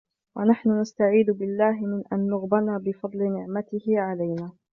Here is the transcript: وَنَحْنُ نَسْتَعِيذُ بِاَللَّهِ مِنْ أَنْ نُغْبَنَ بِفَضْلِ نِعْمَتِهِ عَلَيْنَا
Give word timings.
وَنَحْنُ 0.37 0.81
نَسْتَعِيذُ 0.81 1.31
بِاَللَّهِ 1.33 1.85
مِنْ 1.85 2.03
أَنْ 2.13 2.27
نُغْبَنَ 2.29 2.77
بِفَضْلِ 2.77 3.19
نِعْمَتِهِ 3.19 3.83
عَلَيْنَا 3.99 4.51